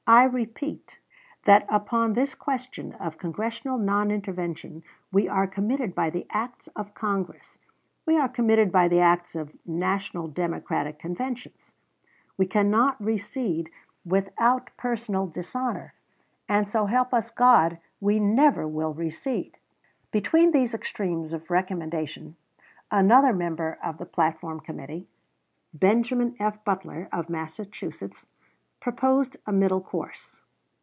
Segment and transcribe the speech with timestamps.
[0.07, 0.99] "I repeat,
[1.45, 6.93] that upon this question of Congressional non intervention we are committed by the acts of
[6.93, 7.57] Congress,
[8.05, 11.71] we are committed by the acts of National Democratic Conventions;
[12.35, 13.69] we cannot recede
[14.03, 15.93] without personal dishonor,
[16.49, 19.55] and, so help us God, we never will recede!"
[20.11, 22.35] Between these extremes of recommendation
[22.89, 25.07] another member of the platform committee
[25.73, 26.61] Benjamin F.
[26.65, 28.25] Butler, of Massachusetts
[28.81, 30.37] proposed a middle course.